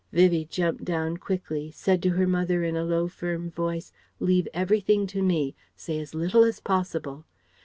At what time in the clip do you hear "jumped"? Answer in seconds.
0.45-0.83